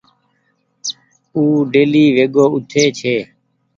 [1.35, 1.41] او
[1.71, 3.15] ڊيلي ويگو اُٺي ڇي۔